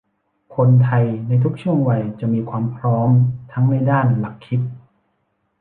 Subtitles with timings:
[0.55, 3.09] คนไทยในทุกช่วงวัยจะมีความพร้อม
[3.51, 4.59] ทั้งในด้านหลักคิด